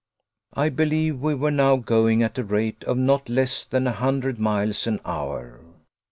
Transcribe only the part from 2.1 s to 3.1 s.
at a rate of